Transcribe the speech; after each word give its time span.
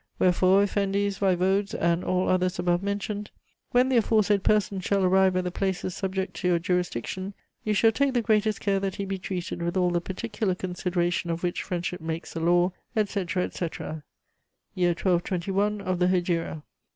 "Wherefore, 0.17 0.63
effendis, 0.63 1.19
vaïvodes, 1.19 1.75
and 1.79 2.03
all 2.03 2.27
others 2.27 2.57
above 2.57 2.81
mentioned, 2.81 3.29
when 3.69 3.87
the 3.87 3.97
aforesaid 3.97 4.41
person 4.41 4.79
shall 4.79 5.03
arrive 5.03 5.35
at 5.35 5.43
the 5.43 5.51
places 5.51 5.93
subject 5.95 6.33
to 6.37 6.47
your 6.47 6.57
jurisdiction, 6.57 7.35
you 7.63 7.75
shall 7.75 7.91
take 7.91 8.15
the 8.15 8.23
greatest 8.23 8.61
care 8.61 8.79
that 8.79 8.95
he 8.95 9.05
be 9.05 9.19
treated 9.19 9.61
with 9.61 9.77
all 9.77 9.91
the 9.91 10.01
particular 10.01 10.55
consideration 10.55 11.29
of 11.29 11.43
which 11.43 11.61
friendship 11.61 12.01
makes 12.01 12.35
a 12.35 12.39
law, 12.39 12.71
etc., 12.95 13.43
etc 13.43 14.01
"Year 14.73 14.89
1221 14.97 15.79
of 15.81 15.99
the 15.99 16.07
Hegira." 16.07 16.63